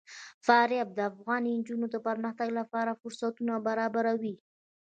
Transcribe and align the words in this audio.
فاریاب 0.45 0.89
د 0.95 0.99
افغان 1.11 1.43
نجونو 1.57 1.85
د 1.91 1.95
پرمختګ 2.07 2.49
لپاره 2.59 2.97
فرصتونه 3.01 3.53
برابروي. 3.67 4.35